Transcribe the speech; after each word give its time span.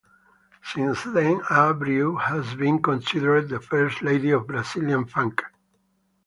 Since 0.63 1.03
then, 1.03 1.41
Abreu 1.51 2.19
has 2.19 2.55
been 2.55 2.81
considered 2.81 3.49
the 3.49 3.59
first 3.59 4.01
lady 4.01 4.31
of 4.31 4.47
Brazilian 4.47 5.05
funk. 5.05 5.43